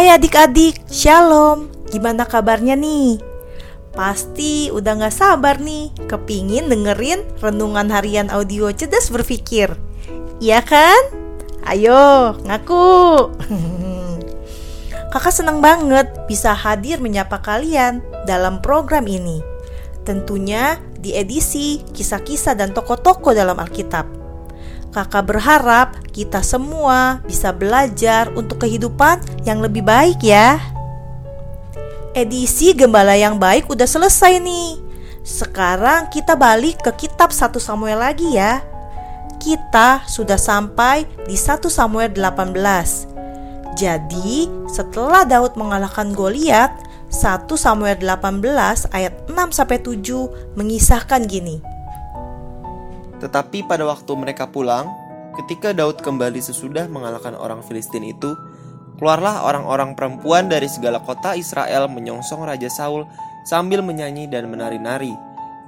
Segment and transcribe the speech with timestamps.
[0.00, 1.68] Hai adik-adik, shalom.
[1.92, 3.20] Gimana kabarnya nih?
[3.92, 9.76] Pasti udah gak sabar nih kepingin dengerin renungan harian audio cerdas berpikir.
[10.40, 11.04] Iya kan?
[11.68, 13.28] Ayo, ngaku.
[15.12, 19.44] Kakak senang banget bisa hadir menyapa kalian dalam program ini.
[20.08, 24.19] Tentunya di edisi kisah-kisah dan tokoh-tokoh dalam Alkitab.
[24.90, 30.58] Kakak berharap kita semua bisa belajar untuk kehidupan yang lebih baik ya.
[32.10, 34.82] Edisi Gembala yang baik udah selesai nih.
[35.22, 38.66] Sekarang kita balik ke kitab 1 Samuel lagi ya.
[39.38, 43.06] Kita sudah sampai di 1 Samuel 18.
[43.78, 46.74] Jadi, setelah Daud mengalahkan Goliat,
[47.14, 51.62] 1 Samuel 18 ayat 6 sampai 7 mengisahkan gini.
[53.20, 54.88] Tetapi pada waktu mereka pulang,
[55.36, 58.32] ketika Daud kembali sesudah mengalahkan orang Filistin itu,
[58.96, 63.04] keluarlah orang-orang perempuan dari segala kota Israel menyongsong Raja Saul
[63.44, 65.12] sambil menyanyi dan menari-nari,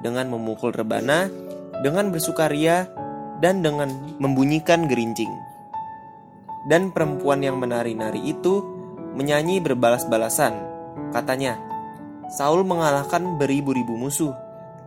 [0.01, 1.29] dengan memukul rebana,
[1.85, 2.89] dengan bersukaria,
[3.45, 5.31] dan dengan membunyikan gerincing.
[6.69, 8.63] Dan perempuan yang menari-nari itu
[9.19, 10.55] menyanyi berbalas-balasan.
[11.11, 11.59] Katanya,
[12.33, 14.33] Saul mengalahkan beribu-ribu musuh,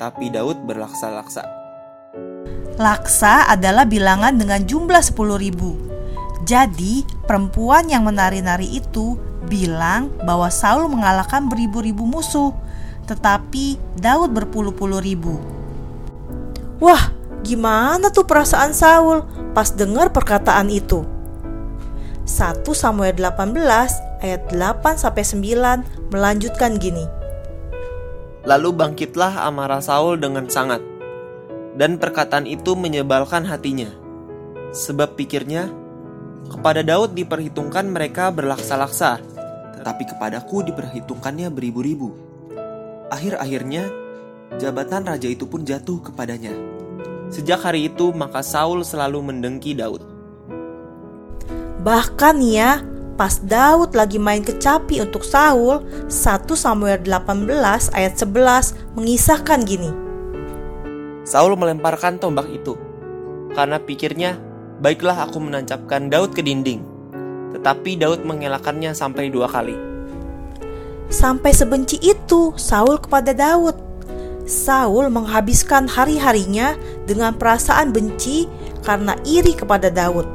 [0.02, 1.65] tapi Daud berlaksa-laksa.
[2.76, 5.80] Laksa adalah bilangan dengan jumlah 10 ribu.
[6.44, 9.16] Jadi, perempuan yang menari-nari itu
[9.48, 12.52] bilang bahwa Saul mengalahkan beribu-ribu musuh,
[13.08, 15.40] tetapi Daud berpuluh-puluh ribu.
[16.84, 17.16] Wah,
[17.48, 19.24] gimana tuh perasaan Saul
[19.56, 21.08] pas dengar perkataan itu?
[22.28, 23.56] 1 Samuel 18
[24.20, 27.08] ayat 8 sampai 9 melanjutkan gini.
[28.44, 30.95] Lalu bangkitlah amarah Saul dengan sangat
[31.76, 33.92] dan perkataan itu menyebalkan hatinya.
[34.72, 35.72] Sebab pikirnya,
[36.52, 39.20] kepada Daud diperhitungkan mereka berlaksa-laksa,
[39.80, 42.16] tetapi kepadaku diperhitungkannya beribu-ribu.
[43.12, 43.86] Akhir-akhirnya,
[44.58, 46.52] jabatan raja itu pun jatuh kepadanya.
[47.30, 50.02] Sejak hari itu, maka Saul selalu mendengki Daud.
[51.86, 52.82] Bahkan ya,
[53.14, 60.05] pas Daud lagi main kecapi untuk Saul, 1 Samuel 18 ayat 11 mengisahkan gini.
[61.26, 62.78] Saul melemparkan tombak itu
[63.56, 64.36] karena pikirnya,
[64.84, 66.84] baiklah aku menancapkan Daud ke dinding.
[67.56, 69.80] Tetapi Daud mengelakkannya sampai dua kali.
[71.08, 73.80] Sampai sebenci itu Saul kepada Daud.
[74.44, 76.76] Saul menghabiskan hari-harinya
[77.08, 78.44] dengan perasaan benci
[78.84, 80.28] karena iri kepada Daud.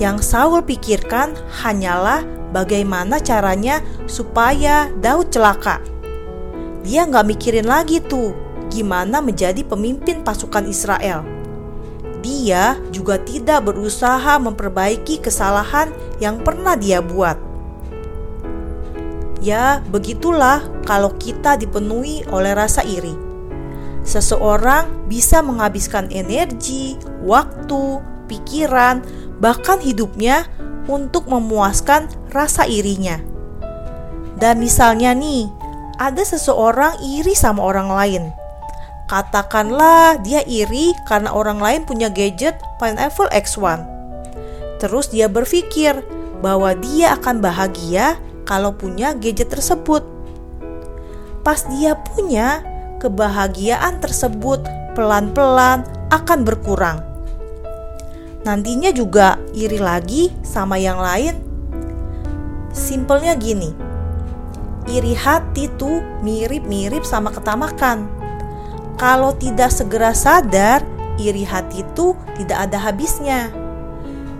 [0.00, 2.24] Yang Saul pikirkan hanyalah
[2.56, 5.84] bagaimana caranya supaya Daud celaka.
[6.80, 8.32] Dia nggak mikirin lagi tuh
[8.72, 11.20] gimana menjadi pemimpin pasukan Israel.
[12.24, 17.36] Dia juga tidak berusaha memperbaiki kesalahan yang pernah dia buat.
[19.42, 23.12] Ya, begitulah kalau kita dipenuhi oleh rasa iri.
[24.06, 26.94] Seseorang bisa menghabiskan energi,
[27.26, 28.00] waktu,
[28.30, 29.02] pikiran,
[29.42, 30.46] bahkan hidupnya
[30.86, 33.18] untuk memuaskan rasa irinya.
[34.38, 35.50] Dan misalnya nih,
[35.98, 38.41] ada seseorang iri sama orang lain
[39.10, 43.82] Katakanlah dia iri karena orang lain punya gadget Pineapple X1.
[44.78, 46.00] Terus dia berpikir
[46.42, 50.02] bahwa dia akan bahagia kalau punya gadget tersebut.
[51.42, 52.62] Pas dia punya,
[53.02, 54.62] kebahagiaan tersebut
[54.94, 57.02] pelan-pelan akan berkurang.
[58.42, 61.34] Nantinya juga iri lagi sama yang lain.
[62.74, 63.70] Simpelnya gini,
[64.90, 68.21] iri hati tuh mirip-mirip sama ketamakan
[69.02, 70.86] kalau tidak segera sadar,
[71.18, 73.50] iri hati itu tidak ada habisnya.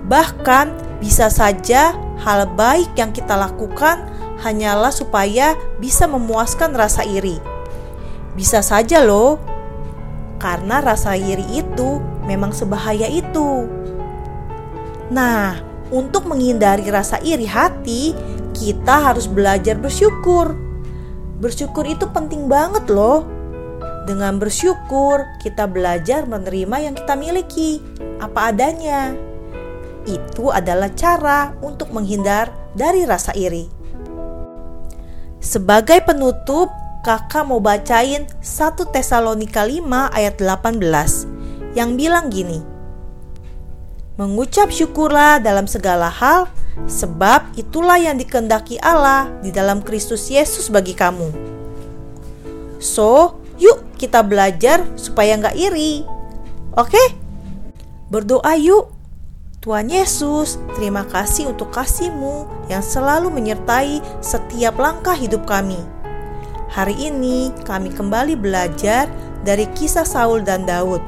[0.06, 4.06] Bahkan bisa saja hal baik yang kita lakukan
[4.38, 7.42] hanyalah supaya bisa memuaskan rasa iri.
[8.38, 9.42] Bisa saja loh,
[10.38, 13.66] karena rasa iri itu memang sebahaya itu.
[15.10, 15.58] Nah,
[15.90, 18.14] untuk menghindari rasa iri hati,
[18.54, 20.54] kita harus belajar bersyukur.
[21.42, 23.31] Bersyukur itu penting banget loh
[24.02, 27.78] dengan bersyukur, kita belajar menerima yang kita miliki,
[28.18, 29.14] apa adanya.
[30.02, 33.70] Itu adalah cara untuk menghindar dari rasa iri.
[35.38, 36.70] Sebagai penutup,
[37.06, 42.62] kakak mau bacain 1 Tesalonika 5 ayat 18 yang bilang gini.
[44.18, 46.50] Mengucap syukurlah dalam segala hal,
[46.90, 51.30] sebab itulah yang dikendaki Allah di dalam Kristus Yesus bagi kamu.
[52.82, 56.02] So, Yuk kita belajar supaya nggak iri.
[56.74, 56.98] Oke?
[58.10, 58.90] Berdoa yuk.
[59.62, 65.78] Tuhan Yesus, terima kasih untuk kasih-Mu yang selalu menyertai setiap langkah hidup kami.
[66.74, 69.06] Hari ini kami kembali belajar
[69.46, 70.98] dari kisah Saul dan Daud.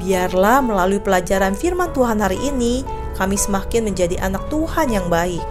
[0.00, 2.80] Biarlah melalui pelajaran firman Tuhan hari ini,
[3.20, 5.44] kami semakin menjadi anak Tuhan yang baik.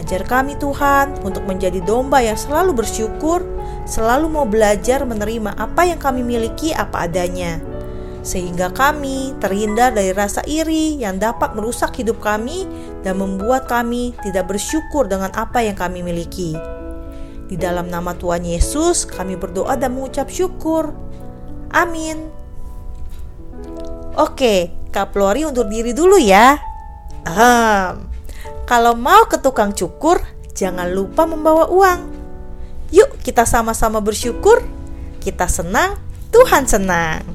[0.00, 3.44] Ajar kami Tuhan untuk menjadi domba yang selalu bersyukur,
[3.84, 7.60] selalu mau belajar menerima apa yang kami miliki apa adanya
[8.24, 12.64] sehingga kami terhindar dari rasa iri yang dapat merusak hidup kami
[13.04, 16.56] dan membuat kami tidak bersyukur dengan apa yang kami miliki.
[17.44, 20.96] Di dalam nama Tuhan Yesus, kami berdoa dan mengucap syukur.
[21.68, 22.32] Amin.
[24.16, 26.56] Oke, Kak Flori undur diri dulu ya.
[27.28, 28.08] Ahem.
[28.64, 30.24] Kalau mau ke tukang cukur,
[30.56, 32.13] jangan lupa membawa uang.
[32.94, 34.62] Yuk, kita sama-sama bersyukur.
[35.18, 35.98] Kita senang,
[36.30, 37.26] Tuhan senang.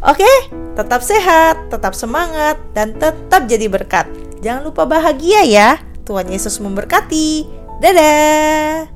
[0.00, 0.28] Oke,
[0.72, 4.08] tetap sehat, tetap semangat, dan tetap jadi berkat.
[4.40, 5.76] Jangan lupa bahagia ya.
[6.08, 7.44] Tuhan Yesus memberkati.
[7.84, 8.95] Dadah.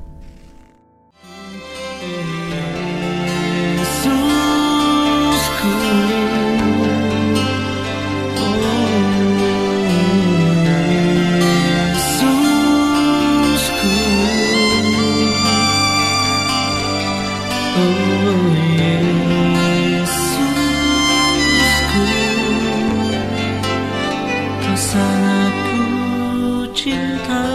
[26.73, 26.91] 知
[27.27, 27.50] 道